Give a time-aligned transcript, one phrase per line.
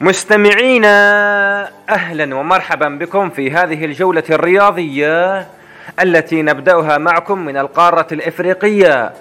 [0.00, 5.46] مستمعينا أهلا ومرحبا بكم في هذه الجولة الرياضية
[6.02, 9.12] التي نبدأها معكم من القارة الإفريقية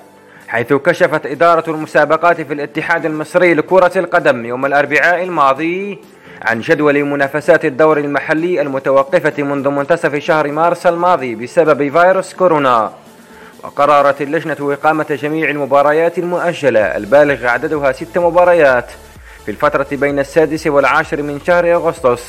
[0.48, 6.00] حيث كشفت إدارة المسابقات في الاتحاد المصري لكرة القدم يوم الأربعاء الماضي
[6.42, 12.92] عن جدول منافسات الدور المحلي المتوقفة منذ منتصف شهر مارس الماضي بسبب فيروس كورونا
[13.64, 18.92] وقررت اللجنة إقامة جميع المباريات المؤجلة البالغ عددها ست مباريات.
[19.46, 22.24] في الفترة بين السادس والعاشر من شهر أغسطس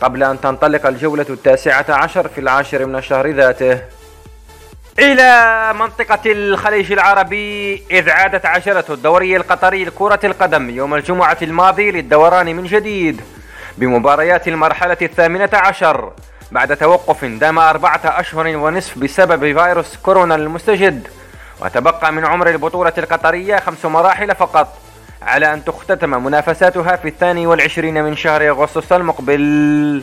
[0.00, 3.80] قبل أن تنطلق الجولة التاسعة عشر في العاشر من الشهر ذاته.
[4.98, 12.56] إلى منطقة الخليج العربي إذ عادت عجلة الدوري القطري لكرة القدم يوم الجمعة الماضي للدوران
[12.56, 13.20] من جديد
[13.78, 16.12] بمباريات المرحلة الثامنة عشر
[16.52, 21.08] بعد توقف دام أربعة أشهر ونصف بسبب فيروس كورونا المستجد
[21.60, 24.87] وتبقى من عمر البطولة القطرية خمس مراحل فقط.
[25.22, 30.02] على أن تختتم منافساتها في الثاني والعشرين من شهر أغسطس المقبل.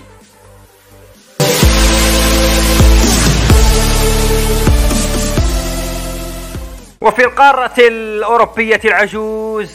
[7.01, 9.71] وفي القارة الأوروبية العجوز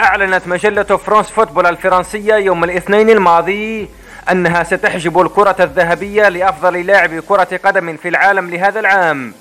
[0.00, 3.88] أعلنت مجلة فرانس فوتبول الفرنسية يوم الاثنين الماضي
[4.30, 9.34] أنها ستحجب الكرة الذهبية لأفضل لاعب كرة قدم في العالم لهذا العام.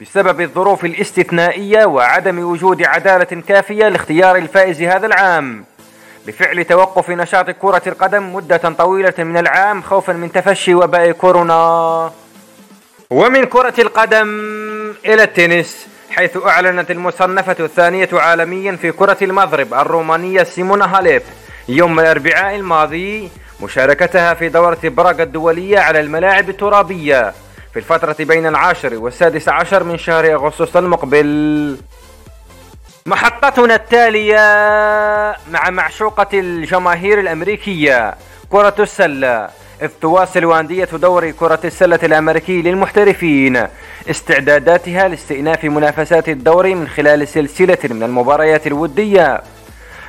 [0.00, 5.64] بسبب الظروف الاستثنائية وعدم وجود عدالة كافية لاختيار الفائز هذا العام.
[6.26, 12.10] بفعل توقف نشاط كرة القدم مدة طويلة من العام خوفا من تفشي وباء كورونا.
[13.10, 14.28] ومن كرة القدم
[15.04, 21.22] إلى التنس حيث أعلنت المصنفة الثانية عالميا في كرة المضرب الرومانية سيمونا هاليب
[21.68, 23.28] يوم الأربعاء الماضي
[23.62, 27.34] مشاركتها في دورة براغ الدولية على الملاعب الترابية.
[27.74, 31.76] في الفترة بين العاشر والسادس عشر من شهر أغسطس المقبل.
[33.06, 34.36] محطتنا التالية
[35.50, 38.14] مع معشوقة الجماهير الأمريكية
[38.50, 39.48] كرة السلة.
[39.82, 43.66] إذ تواصل أندية دوري كرة السلة الأمريكي للمحترفين.
[44.10, 49.42] استعداداتها لاستئناف منافسات الدوري من خلال سلسلة من المباريات الودية.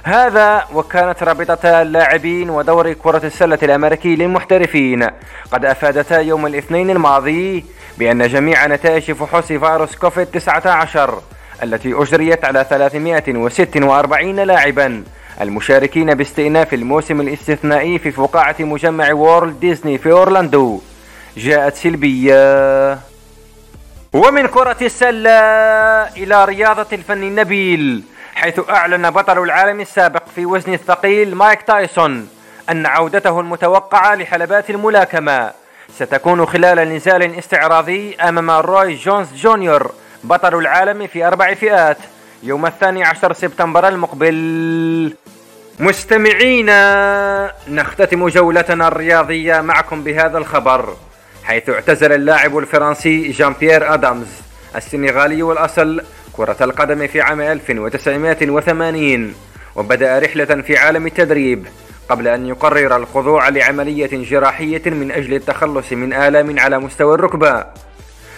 [0.07, 5.07] هذا وكانت رابطة اللاعبين ودوري كرة السلة الأمريكي للمحترفين.
[5.51, 7.66] قد أفادتا يوم الاثنين الماضي
[7.97, 11.21] بأن جميع نتائج فحوص فيروس كوفيد 19
[11.63, 15.03] التي أجريت على 346 لاعبا
[15.41, 20.81] المشاركين باستئناف الموسم الاستثنائي في فقاعة مجمع وورلد ديزني في أورلاندو.
[21.38, 22.99] جاءت سلبية.
[24.13, 25.39] ومن كرة السلة
[26.17, 28.03] إلى رياضة الفن النبيل.
[28.35, 32.29] حيث أعلن بطل العالم السابق في وزن الثقيل مايك تايسون
[32.69, 35.51] أن عودته المتوقعة لحلبات الملاكمة
[35.94, 39.91] ستكون خلال نزال استعراضي أمام روي جونز جونيور
[40.24, 41.97] بطل العالم في أربع فئات
[42.44, 45.13] يوم الثاني عشر سبتمبر المقبل.
[45.79, 50.95] مستمعينا نختتم جولتنا الرياضية معكم بهذا الخبر
[51.44, 54.28] حيث اعتزل اللاعب الفرنسي جان بيير أدامز
[54.75, 56.01] السنغالي الأصل
[56.38, 59.34] كرة القدم في عام 1980
[59.75, 61.68] وبدأ رحلة في عالم التدريب
[62.09, 67.66] قبل أن يقرر الخضوع لعملية جراحية من أجل التخلص من آلام على مستوى الركبة.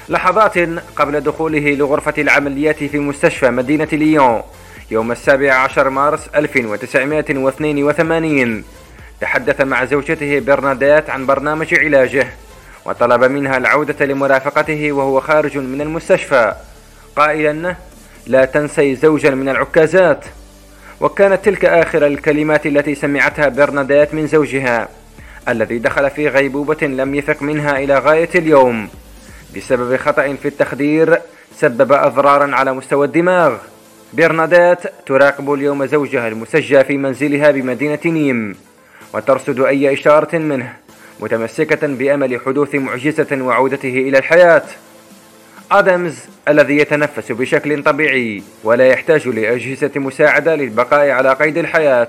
[0.10, 0.58] لحظات
[0.96, 4.42] قبل دخوله لغرفة العمليات في مستشفى مدينة ليون
[4.92, 8.64] يوم السابع عشر مارس 1982
[9.22, 12.28] تحدث مع زوجته برنادات عن برنامج علاجه
[12.86, 16.56] وطلب منها العودة لمرافقته وهو خارج من المستشفى.
[17.16, 17.76] قائلا
[18.28, 20.26] لا تنسي زوجا من العكازات.
[21.02, 24.90] وكانت تلك آخر الكلمات التي سمعتها برنادات من زوجها
[25.50, 28.90] الذي دخل في غيبوبة لم يفق منها إلى غاية اليوم.
[29.56, 31.20] بسبب خطأ في التخدير
[31.56, 33.58] سبب أضرارا على مستوى الدماغ.
[34.14, 38.56] برنادات تراقب اليوم زوجها المسجى في منزلها بمدينة نيم
[39.14, 40.74] وترصد أي إشارة منه
[41.20, 44.64] متمسكة بأمل حدوث معجزة وعودته إلى الحياة.
[45.72, 46.16] آدمز
[46.48, 52.08] الذي يتنفس بشكل طبيعي ولا يحتاج لأجهزة مساعدة للبقاء على قيد الحياة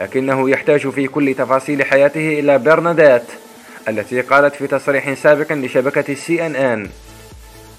[0.00, 3.24] لكنه يحتاج في كل تفاصيل حياته إلى برنادات
[3.88, 6.90] التي قالت في تصريح سابق لشبكة سي ان ان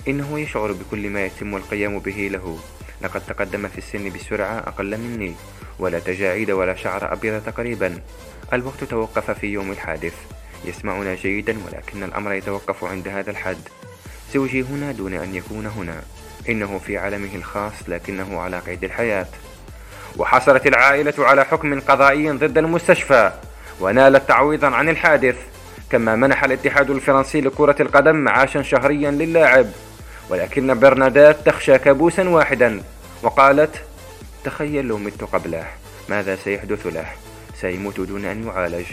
[0.07, 2.59] إنه يشعر بكل ما يتم القيام به له.
[3.01, 5.33] لقد تقدم في السن بسرعة أقل مني
[5.79, 7.99] ولا تجاعيد ولا شعر أبيض تقريبا.
[8.53, 10.13] الوقت توقف في يوم الحادث.
[10.65, 13.57] يسمعنا جيدا ولكن الأمر يتوقف عند هذا الحد.
[14.33, 16.01] زوجي هنا دون أن يكون هنا.
[16.49, 19.27] إنه في عالمه الخاص لكنه على قيد الحياة.
[20.17, 23.31] وحصلت العائلة على حكم قضائي ضد المستشفى
[23.79, 25.37] ونالت تعويضا عن الحادث.
[25.89, 29.67] كما منح الاتحاد الفرنسي لكرة القدم معاشا شهريا للاعب
[30.29, 32.81] ولكن برنادات تخشى كابوسا واحدا
[33.23, 33.75] وقالت
[34.43, 35.65] تخيل لو مت قبله
[36.09, 37.05] ماذا سيحدث له؟
[37.61, 38.85] سيموت دون أن يعالج.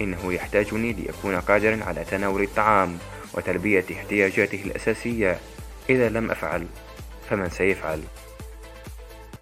[0.00, 2.98] إنه يحتاجني لأكون قادرا على تناول الطعام.
[3.34, 5.38] وتلبية احتياجاته الأساسية
[5.90, 6.66] إذا لم أفعل
[7.30, 8.00] فمن سيفعل.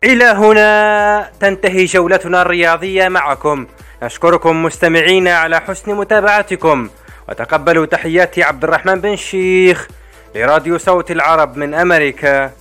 [0.05, 3.67] إلى هنا تنتهي جولتنا الرياضية معكم.
[4.03, 6.89] نشكركم مستمعين على حسن متابعتكم.
[7.29, 9.89] وتقبلوا تحيات عبد الرحمن بن شيخ
[10.35, 12.53] لراديو صوت العرب من أمريكا.